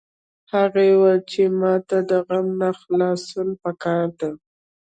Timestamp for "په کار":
3.61-4.07